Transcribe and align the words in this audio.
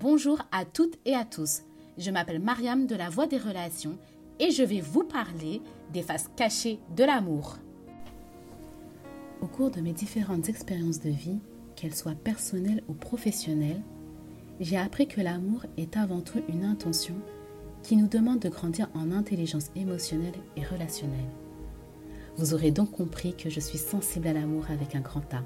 Bonjour 0.00 0.38
à 0.52 0.64
toutes 0.64 0.96
et 1.06 1.14
à 1.14 1.24
tous. 1.24 1.62
Je 1.96 2.12
m'appelle 2.12 2.38
Mariam 2.38 2.86
de 2.86 2.94
la 2.94 3.10
Voix 3.10 3.26
des 3.26 3.36
Relations 3.36 3.98
et 4.38 4.52
je 4.52 4.62
vais 4.62 4.80
vous 4.80 5.02
parler 5.02 5.60
des 5.92 6.02
faces 6.02 6.30
cachées 6.36 6.78
de 6.94 7.02
l'amour. 7.02 7.56
Au 9.40 9.48
cours 9.48 9.72
de 9.72 9.80
mes 9.80 9.92
différentes 9.92 10.48
expériences 10.48 11.00
de 11.00 11.10
vie, 11.10 11.40
qu'elles 11.74 11.96
soient 11.96 12.14
personnelles 12.14 12.84
ou 12.86 12.92
professionnelles, 12.92 13.82
j'ai 14.60 14.76
appris 14.76 15.08
que 15.08 15.20
l'amour 15.20 15.66
est 15.76 15.96
avant 15.96 16.20
tout 16.20 16.42
une 16.48 16.64
intention 16.64 17.16
qui 17.82 17.96
nous 17.96 18.06
demande 18.06 18.38
de 18.38 18.50
grandir 18.50 18.88
en 18.94 19.10
intelligence 19.10 19.72
émotionnelle 19.74 20.38
et 20.54 20.64
relationnelle. 20.64 21.32
Vous 22.36 22.54
aurez 22.54 22.70
donc 22.70 22.92
compris 22.92 23.34
que 23.34 23.50
je 23.50 23.58
suis 23.58 23.78
sensible 23.78 24.28
à 24.28 24.32
l'amour 24.32 24.66
avec 24.70 24.94
un 24.94 25.00
grand 25.00 25.34
A. 25.34 25.42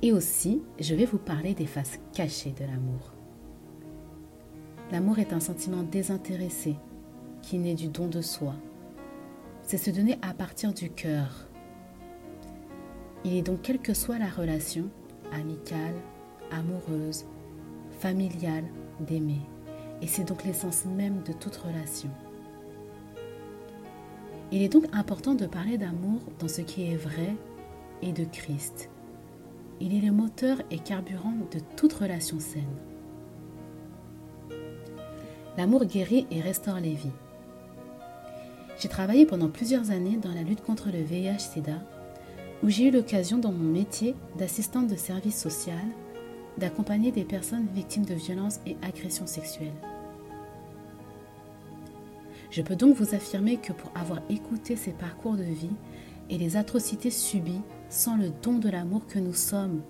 Et 0.00 0.12
aussi, 0.12 0.62
je 0.80 0.94
vais 0.94 1.04
vous 1.04 1.18
parler 1.18 1.52
des 1.52 1.66
faces 1.66 1.98
cachées 2.14 2.54
de 2.58 2.64
l'amour. 2.64 3.17
L'amour 4.90 5.18
est 5.18 5.34
un 5.34 5.40
sentiment 5.40 5.82
désintéressé 5.82 6.76
qui 7.42 7.58
naît 7.58 7.74
du 7.74 7.88
don 7.88 8.06
de 8.06 8.22
soi. 8.22 8.54
C'est 9.62 9.76
se 9.76 9.90
donner 9.90 10.18
à 10.22 10.32
partir 10.32 10.72
du 10.72 10.88
cœur. 10.88 11.46
Il 13.22 13.36
est 13.36 13.42
donc 13.42 13.60
quelle 13.60 13.80
que 13.80 13.92
soit 13.92 14.18
la 14.18 14.30
relation, 14.30 14.88
amicale, 15.30 15.94
amoureuse, 16.50 17.26
familiale, 18.00 18.64
d'aimer. 19.00 19.42
Et 20.00 20.06
c'est 20.06 20.24
donc 20.24 20.44
l'essence 20.44 20.86
même 20.86 21.22
de 21.22 21.34
toute 21.34 21.56
relation. 21.56 22.10
Il 24.50 24.62
est 24.62 24.70
donc 24.70 24.86
important 24.94 25.34
de 25.34 25.46
parler 25.46 25.76
d'amour 25.76 26.20
dans 26.38 26.48
ce 26.48 26.62
qui 26.62 26.90
est 26.90 26.96
vrai 26.96 27.36
et 28.00 28.12
de 28.12 28.24
Christ. 28.24 28.88
Il 29.80 29.94
est 29.94 30.06
le 30.06 30.12
moteur 30.12 30.62
et 30.70 30.78
carburant 30.78 31.34
de 31.52 31.60
toute 31.76 31.92
relation 31.92 32.40
saine. 32.40 32.64
L'amour 35.58 35.86
guérit 35.86 36.24
et 36.30 36.40
restaure 36.40 36.78
les 36.78 36.94
vies. 36.94 37.10
J'ai 38.78 38.88
travaillé 38.88 39.26
pendant 39.26 39.48
plusieurs 39.48 39.90
années 39.90 40.16
dans 40.16 40.32
la 40.32 40.44
lutte 40.44 40.62
contre 40.62 40.88
le 40.92 41.02
VIH-Sida, 41.02 41.82
où 42.62 42.70
j'ai 42.70 42.84
eu 42.84 42.90
l'occasion 42.92 43.38
dans 43.38 43.50
mon 43.50 43.68
métier 43.68 44.14
d'assistante 44.38 44.86
de 44.86 44.94
service 44.94 45.36
social 45.36 45.84
d'accompagner 46.58 47.10
des 47.10 47.24
personnes 47.24 47.66
victimes 47.74 48.04
de 48.04 48.14
violences 48.14 48.60
et 48.66 48.76
agressions 48.82 49.26
sexuelles. 49.26 49.74
Je 52.52 52.62
peux 52.62 52.76
donc 52.76 52.94
vous 52.94 53.16
affirmer 53.16 53.56
que 53.56 53.72
pour 53.72 53.90
avoir 53.96 54.20
écouté 54.30 54.76
ces 54.76 54.92
parcours 54.92 55.34
de 55.34 55.42
vie 55.42 55.74
et 56.30 56.38
les 56.38 56.56
atrocités 56.56 57.10
subies 57.10 57.62
sans 57.88 58.16
le 58.16 58.30
don 58.44 58.60
de 58.60 58.68
l'amour 58.68 59.08
que 59.08 59.18
nous 59.18 59.34
sommes, 59.34 59.82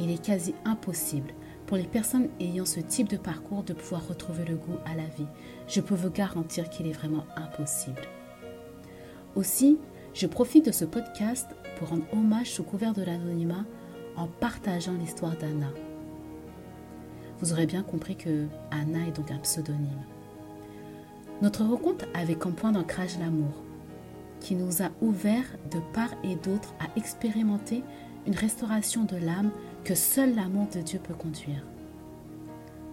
il 0.00 0.10
est 0.10 0.24
quasi 0.24 0.56
impossible 0.64 1.30
pour 1.66 1.76
les 1.76 1.86
personnes 1.86 2.28
ayant 2.40 2.66
ce 2.66 2.80
type 2.80 3.08
de 3.08 3.16
parcours 3.16 3.62
de 3.62 3.72
pouvoir 3.72 4.06
retrouver 4.06 4.44
le 4.44 4.56
goût 4.56 4.76
à 4.84 4.94
la 4.94 5.06
vie. 5.06 5.26
Je 5.66 5.80
peux 5.80 5.94
vous 5.94 6.10
garantir 6.10 6.68
qu'il 6.68 6.86
est 6.86 6.92
vraiment 6.92 7.24
impossible. 7.36 8.02
Aussi, 9.34 9.78
je 10.12 10.26
profite 10.26 10.66
de 10.66 10.72
ce 10.72 10.84
podcast 10.84 11.48
pour 11.78 11.88
rendre 11.88 12.06
hommage 12.12 12.50
sous 12.50 12.62
couvert 12.62 12.92
de 12.92 13.02
l'anonymat 13.02 13.64
en 14.16 14.28
partageant 14.28 14.94
l'histoire 14.94 15.36
d'Anna. 15.36 15.70
Vous 17.40 17.52
aurez 17.52 17.66
bien 17.66 17.82
compris 17.82 18.16
que 18.16 18.46
Anna 18.70 19.08
est 19.08 19.16
donc 19.16 19.30
un 19.30 19.38
pseudonyme. 19.38 20.04
Notre 21.42 21.64
rencontre 21.64 22.06
avait 22.14 22.36
comme 22.36 22.54
point 22.54 22.72
d'ancrage 22.72 23.18
l'amour, 23.18 23.64
qui 24.40 24.54
nous 24.54 24.82
a 24.82 24.90
ouvert 25.00 25.44
de 25.70 25.80
part 25.92 26.14
et 26.22 26.36
d'autre 26.36 26.74
à 26.78 26.96
expérimenter 26.96 27.82
une 28.26 28.36
restauration 28.36 29.04
de 29.04 29.16
l'âme 29.16 29.50
que 29.84 29.94
seul 29.94 30.34
l'amour 30.34 30.66
de 30.74 30.80
Dieu 30.80 30.98
peut 30.98 31.14
conduire. 31.14 31.62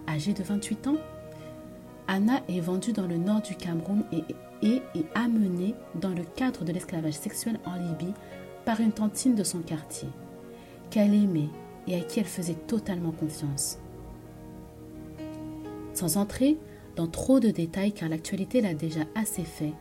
Âgée 0.06 0.34
de 0.34 0.42
28 0.42 0.88
ans, 0.88 0.96
Anna 2.06 2.42
est 2.48 2.60
vendue 2.60 2.92
dans 2.92 3.06
le 3.06 3.16
nord 3.16 3.40
du 3.40 3.54
Cameroun 3.54 4.04
et, 4.12 4.82
est 4.94 5.06
amenée 5.14 5.74
dans 5.94 6.10
le 6.10 6.22
cadre 6.22 6.64
de 6.64 6.72
l'esclavage 6.72 7.14
sexuel 7.14 7.58
en 7.64 7.74
Libye 7.76 8.12
par 8.64 8.80
une 8.80 8.92
tantine 8.92 9.34
de 9.34 9.42
son 9.42 9.60
quartier, 9.60 10.08
qu'elle 10.90 11.14
aimait 11.14 11.48
et 11.88 11.96
à 11.96 12.00
qui 12.00 12.20
elle 12.20 12.26
faisait 12.26 12.54
totalement 12.54 13.10
confiance. 13.10 13.78
Sans 15.94 16.16
entrer 16.16 16.58
dans 16.94 17.08
trop 17.08 17.40
de 17.40 17.50
détails 17.50 17.92
car 17.92 18.08
l'actualité 18.08 18.60
l'a 18.60 18.74
déjà 18.74 19.00
assez 19.14 19.44
fait, 19.44 19.72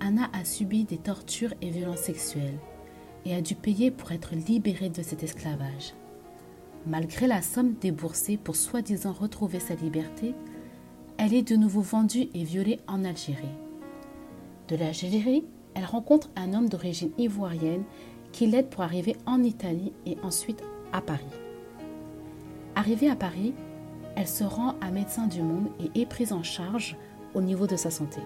Anna 0.00 0.30
a 0.32 0.44
subi 0.44 0.84
des 0.84 0.98
tortures 0.98 1.54
et 1.60 1.70
violences 1.70 1.98
sexuelles 1.98 2.58
et 3.24 3.34
a 3.34 3.40
dû 3.40 3.54
payer 3.54 3.90
pour 3.90 4.12
être 4.12 4.34
libérée 4.34 4.90
de 4.90 5.02
cet 5.02 5.24
esclavage. 5.24 5.92
Malgré 6.86 7.26
la 7.26 7.42
somme 7.42 7.74
déboursée 7.74 8.36
pour 8.36 8.54
soi-disant 8.54 9.12
retrouver 9.12 9.58
sa 9.58 9.74
liberté, 9.74 10.34
elle 11.18 11.34
est 11.34 11.42
de 11.42 11.56
nouveau 11.56 11.80
vendue 11.80 12.28
et 12.32 12.44
violée 12.44 12.78
en 12.86 13.04
Algérie. 13.04 13.44
De 14.68 14.76
l'Algérie, 14.76 15.44
elle 15.74 15.84
rencontre 15.84 16.30
un 16.36 16.54
homme 16.54 16.68
d'origine 16.68 17.10
ivoirienne 17.18 17.82
qui 18.30 18.46
l'aide 18.46 18.68
pour 18.68 18.82
arriver 18.82 19.16
en 19.26 19.42
Italie 19.42 19.92
et 20.06 20.16
ensuite 20.22 20.62
à 20.92 21.00
Paris. 21.00 21.24
Arrivée 22.76 23.10
à 23.10 23.16
Paris, 23.16 23.52
elle 24.14 24.28
se 24.28 24.44
rend 24.44 24.76
à 24.80 24.92
Médecins 24.92 25.26
du 25.26 25.42
Monde 25.42 25.68
et 25.80 26.02
est 26.02 26.06
prise 26.06 26.32
en 26.32 26.44
charge 26.44 26.96
au 27.34 27.40
niveau 27.40 27.66
de 27.66 27.76
sa 27.76 27.90
santé. 27.90 28.20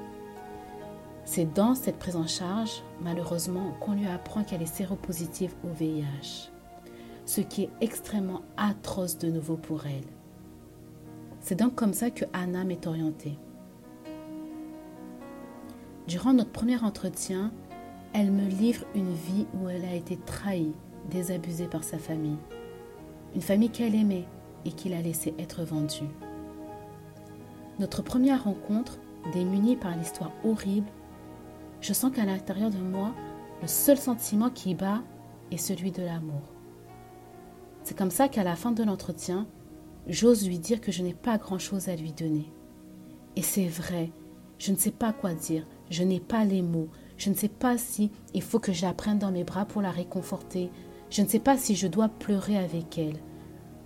C'est 1.25 1.51
dans 1.55 1.75
cette 1.75 1.99
prise 1.99 2.17
en 2.17 2.27
charge, 2.27 2.83
malheureusement, 3.01 3.73
qu'on 3.81 3.93
lui 3.93 4.07
apprend 4.07 4.45
qu'elle 4.45 4.63
est 4.63 4.67
séropositive 4.67 5.55
au 5.65 5.69
VIH, 5.69 6.51
ce 7.31 7.41
qui 7.41 7.63
est 7.63 7.71
extrêmement 7.81 8.43
atroce 8.57 9.17
de 9.17 9.29
nouveau 9.29 9.57
pour 9.57 9.87
elle. 9.87 10.09
C'est 11.39 11.55
donc 11.55 11.77
comme 11.77 11.93
ça 11.93 12.11
que 12.11 12.25
Anna 12.33 12.65
m'est 12.65 12.89
orientée. 12.89 13.39
Durant 16.09 16.33
notre 16.33 16.51
premier 16.51 16.83
entretien, 16.83 17.53
elle 18.15 18.33
me 18.33 18.49
livre 18.49 18.85
une 18.97 19.13
vie 19.13 19.47
où 19.55 19.69
elle 19.69 19.85
a 19.85 19.95
été 19.95 20.17
trahie, 20.17 20.75
désabusée 21.09 21.69
par 21.69 21.85
sa 21.85 21.99
famille. 21.99 22.39
Une 23.37 23.43
famille 23.43 23.71
qu'elle 23.71 23.95
aimait, 23.95 24.27
et 24.65 24.73
qu'il 24.73 24.93
a 24.93 25.01
laissé 25.01 25.33
être 25.39 25.63
vendu. 25.63 26.03
Notre 27.79 28.03
première 28.03 28.43
rencontre, 28.43 28.99
démunie 29.33 29.77
par 29.77 29.97
l'histoire 29.97 30.33
horrible, 30.43 30.91
je 31.81 31.93
sens 31.93 32.11
qu'à 32.11 32.25
l'intérieur 32.25 32.71
de 32.71 32.79
moi, 32.79 33.15
le 33.63 33.69
seul 33.69 33.99
sentiment 33.99 34.51
qui 34.51 34.75
bat 34.75 35.01
est 35.53 35.59
celui 35.59 35.93
de 35.93 36.03
l'amour. 36.03 36.60
C'est 37.91 37.99
comme 37.99 38.13
ça 38.13 38.29
qu'à 38.29 38.45
la 38.45 38.55
fin 38.55 38.71
de 38.71 38.85
l'entretien, 38.85 39.49
j'ose 40.07 40.47
lui 40.47 40.61
dire 40.61 40.81
que 40.81 40.93
je 40.93 41.03
n'ai 41.03 41.13
pas 41.13 41.39
grand-chose 41.39 41.89
à 41.89 41.97
lui 41.97 42.13
donner. 42.13 42.53
Et 43.35 43.43
c'est 43.43 43.67
vrai, 43.67 44.13
je 44.59 44.71
ne 44.71 44.77
sais 44.77 44.93
pas 44.93 45.13
quoi 45.13 45.35
dire, 45.35 45.67
je 45.91 46.05
n'ai 46.05 46.21
pas 46.21 46.45
les 46.45 46.63
mots, 46.63 46.87
je 47.17 47.31
ne 47.31 47.35
sais 47.35 47.49
pas 47.49 47.79
si 47.79 48.13
il 48.33 48.43
faut 48.43 48.61
que 48.61 48.73
j'apprenne 48.73 49.19
dans 49.19 49.33
mes 49.33 49.43
bras 49.43 49.65
pour 49.65 49.83
la 49.83 49.91
réconforter, 49.91 50.71
je 51.11 51.23
ne 51.23 51.27
sais 51.27 51.41
pas 51.41 51.57
si 51.57 51.75
je 51.75 51.89
dois 51.89 52.09
pleurer 52.09 52.59
avec 52.59 52.97
elle. 52.97 53.19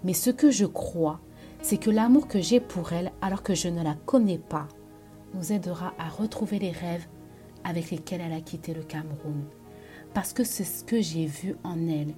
Mais 0.04 0.12
ce 0.12 0.28
que 0.28 0.50
je 0.50 0.66
crois, 0.66 1.21
c'est 1.62 1.78
que 1.78 1.88
l'amour 1.88 2.28
que 2.28 2.42
j'ai 2.42 2.60
pour 2.60 2.92
elle, 2.92 3.10
alors 3.22 3.42
que 3.42 3.54
je 3.54 3.69
ne 3.69 3.82
la 3.82 3.94
connais 3.94 4.36
pas, 4.36 4.69
nous 5.32 5.50
aidera 5.50 5.94
à 5.98 6.10
retrouver 6.10 6.59
les 6.59 6.72
rêves 6.72 7.06
avec 7.65 7.91
lesquels 7.91 8.21
elle 8.21 8.34
a 8.34 8.42
quitté 8.42 8.75
le 8.75 8.82
Cameroun. 8.82 9.44
Parce 10.12 10.34
que 10.34 10.44
c'est 10.44 10.65
ce 10.65 10.84
que 10.84 11.00
j'ai 11.00 11.25
vu 11.25 11.56
en 11.65 11.88
elle. 11.88 12.15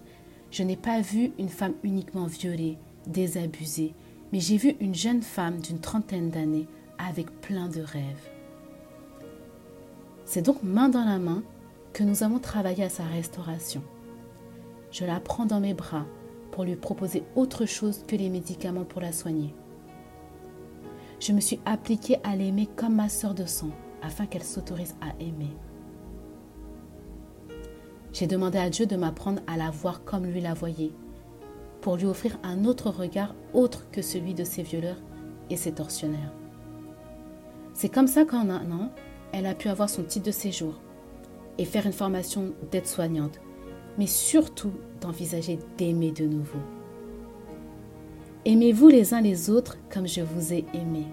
Je 0.51 0.63
n'ai 0.63 0.77
pas 0.77 1.01
vu 1.01 1.33
une 1.39 1.49
femme 1.49 1.75
uniquement 1.83 2.27
violée, 2.27 2.79
désabusée, 3.07 3.95
mais 4.33 4.41
j'ai 4.41 4.57
vu 4.57 4.77
une 4.81 4.95
jeune 4.95 5.23
femme 5.23 5.61
d'une 5.61 5.81
trentaine 5.81 6.31
d'années 6.31 6.67
avec 6.99 7.31
plein 7.41 7.69
de 7.69 7.81
rêves. 7.81 8.31
C'est 10.25 10.43
donc 10.43 10.63
main 10.63 10.89
dans 10.89 11.05
la 11.05 11.19
main 11.19 11.43
que 11.93 12.03
nous 12.03 12.23
avons 12.23 12.39
travaillé 12.39 12.85
à 12.85 12.89
sa 12.89 13.05
restauration. 13.05 13.83
Je 14.91 15.05
la 15.05 15.21
prends 15.21 15.47
dans 15.47 15.61
mes 15.61 15.75
bras, 15.75 16.07
pour 16.51 16.65
lui 16.65 16.77
proposer 16.77 17.23
autre 17.35 17.67
chose 17.67 18.03
que 18.07 18.17
les 18.17 18.31
médicaments 18.31 18.85
pour 18.85 19.03
la 19.03 19.13
soigner. 19.13 19.55
Je 21.21 21.33
me 21.33 21.41
suis 21.41 21.61
appliquée 21.65 22.17
à 22.25 22.35
l'aimer 22.35 22.67
comme 22.77 22.97
ma 22.97 23.09
sœur 23.09 23.35
de 23.35 23.45
sang, 23.45 23.71
afin 24.03 24.27
qu'elle 24.27 24.43
s'autorise 24.43 24.95
à 25.01 25.09
aimer. 25.23 25.55
J'ai 28.19 28.27
demandé 28.27 28.57
à 28.57 28.71
Dieu 28.71 28.87
de 28.87 28.97
m'apprendre 28.97 29.43
à 29.47 29.59
la 29.59 29.71
voir 29.71 30.03
comme 30.03 30.25
lui 30.25 30.41
la 30.41 30.55
voyait, 30.55 30.93
pour 31.83 31.97
lui 31.97 32.07
offrir 32.07 32.39
un 32.43 32.65
autre 32.65 32.89
regard 32.89 33.35
autre 33.53 33.91
que 33.93 34.01
celui 34.01 34.33
de 34.33 34.43
ses 34.43 34.63
violeurs 34.63 34.97
et 35.51 35.57
ses 35.59 35.73
tortionnaires. 35.73 36.33
C'est 37.75 37.91
comme 37.91 38.07
ça 38.07 38.25
qu'en 38.25 38.49
un 38.49 38.71
an, 38.71 38.91
elle 39.33 39.45
a 39.45 39.55
pu 39.55 39.69
avoir 39.69 39.91
son 39.91 40.03
titre 40.03 40.25
de 40.25 40.31
séjour 40.31 40.81
et 41.59 41.67
faire 41.67 41.85
une 41.85 41.93
formation 41.93 42.55
d'aide-soignante, 42.73 43.39
mais 43.99 44.07
surtout 44.07 44.73
d'envisager 45.03 45.59
d'aimer 45.77 46.11
de 46.11 46.25
nouveau. 46.25 46.61
Aimez-vous 48.47 48.89
les 48.89 49.13
uns 49.13 49.21
les 49.21 49.51
autres 49.51 49.77
comme 49.93 50.09
je 50.09 50.23
vous 50.23 50.55
ai 50.55 50.65
aimé. 50.73 51.05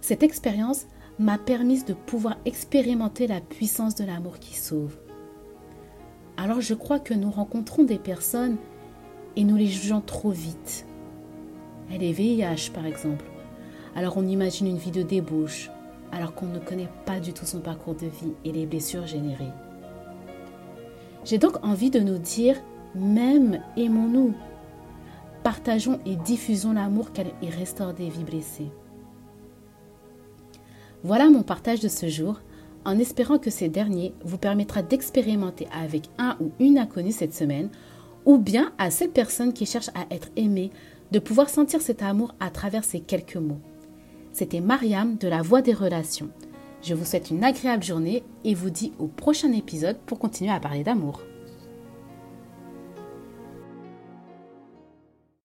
Cette 0.00 0.22
expérience 0.22 0.86
m'a 1.18 1.36
permis 1.36 1.82
de 1.82 1.92
pouvoir 1.92 2.38
expérimenter 2.46 3.26
la 3.26 3.42
puissance 3.42 3.94
de 3.94 4.04
l'amour 4.04 4.38
qui 4.38 4.54
sauve. 4.56 4.96
Alors 6.36 6.60
je 6.60 6.74
crois 6.74 6.98
que 6.98 7.14
nous 7.14 7.30
rencontrons 7.30 7.84
des 7.84 7.98
personnes 7.98 8.56
et 9.36 9.44
nous 9.44 9.56
les 9.56 9.66
jugeons 9.66 10.00
trop 10.00 10.30
vite. 10.30 10.86
Elle 11.92 12.02
est 12.02 12.12
VIH 12.12 12.70
par 12.72 12.86
exemple. 12.86 13.24
Alors 13.94 14.16
on 14.16 14.26
imagine 14.26 14.66
une 14.66 14.78
vie 14.78 14.90
de 14.90 15.02
débauche, 15.02 15.70
alors 16.10 16.34
qu'on 16.34 16.46
ne 16.46 16.58
connaît 16.58 16.90
pas 17.06 17.20
du 17.20 17.32
tout 17.32 17.44
son 17.44 17.60
parcours 17.60 17.94
de 17.94 18.06
vie 18.06 18.32
et 18.44 18.52
les 18.52 18.66
blessures 18.66 19.06
générées. 19.06 19.52
J'ai 21.24 21.38
donc 21.38 21.64
envie 21.64 21.90
de 21.90 22.00
nous 22.00 22.18
dire, 22.18 22.56
même 22.94 23.60
aimons-nous. 23.76 24.34
Partageons 25.42 26.00
et 26.04 26.16
diffusons 26.16 26.72
l'amour 26.72 27.10
et 27.42 27.48
restaure 27.48 27.94
des 27.94 28.08
vies 28.08 28.24
blessées. 28.24 28.70
Voilà 31.02 31.28
mon 31.28 31.42
partage 31.42 31.80
de 31.80 31.88
ce 31.88 32.08
jour, 32.08 32.40
en 32.84 32.98
espérant 32.98 33.38
que 33.38 33.50
ces 33.50 33.68
derniers 33.68 34.14
vous 34.24 34.38
permettra 34.38 34.82
d'expérimenter 34.82 35.66
avec 35.72 36.08
un 36.18 36.36
ou 36.40 36.50
une 36.58 36.78
inconnue 36.78 37.12
cette 37.12 37.34
semaine, 37.34 37.70
ou 38.24 38.38
bien 38.38 38.72
à 38.78 38.90
cette 38.90 39.12
personne 39.12 39.52
qui 39.52 39.66
cherche 39.66 39.90
à 39.94 40.12
être 40.14 40.28
aimée, 40.36 40.70
de 41.12 41.18
pouvoir 41.18 41.48
sentir 41.48 41.80
cet 41.80 42.02
amour 42.02 42.34
à 42.40 42.50
travers 42.50 42.84
ces 42.84 43.00
quelques 43.00 43.36
mots. 43.36 43.60
C'était 44.32 44.60
Mariam 44.60 45.16
de 45.16 45.28
la 45.28 45.42
Voix 45.42 45.62
des 45.62 45.74
Relations. 45.74 46.30
Je 46.82 46.94
vous 46.94 47.04
souhaite 47.04 47.30
une 47.30 47.44
agréable 47.44 47.84
journée 47.84 48.24
et 48.44 48.54
vous 48.54 48.70
dis 48.70 48.92
au 48.98 49.06
prochain 49.06 49.52
épisode 49.52 49.98
pour 50.06 50.18
continuer 50.18 50.50
à 50.50 50.60
parler 50.60 50.82
d'amour. 50.82 51.22